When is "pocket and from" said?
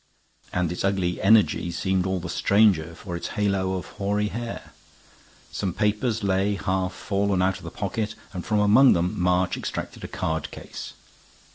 7.69-8.57